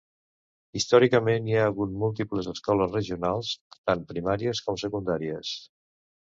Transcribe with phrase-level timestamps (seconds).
[0.79, 3.53] Històricament, hi ha hagut múltiples escoles regionals,
[3.91, 5.55] tant primàries com secundàries.